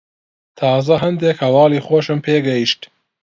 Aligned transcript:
تازە 0.59 0.95
هەندێک 1.03 1.37
هەواڵی 1.45 1.85
خۆشم 1.87 2.19
پێ 2.25 2.35
گەیشت. 2.47 2.81